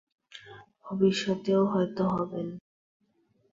ভবিষ্যতেও 0.83 1.61
হয়তো 1.73 2.03
হবেন। 2.13 2.47